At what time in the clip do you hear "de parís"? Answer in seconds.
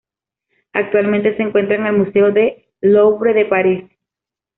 3.35-3.91